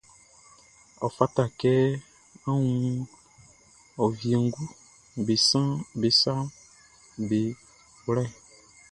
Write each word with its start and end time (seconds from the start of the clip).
Ɔ 1.05 1.07
fata 1.17 1.43
kɛ 1.59 1.71
a 2.49 2.49
wun 2.61 2.95
ɔ 4.01 4.05
wienguʼm 4.17 4.69
be 6.01 6.07
saʼm 6.19 6.43
be 7.27 7.39
wlɛ. 8.05 8.23